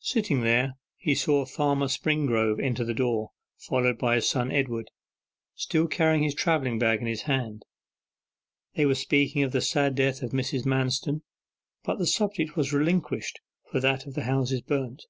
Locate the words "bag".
6.78-7.00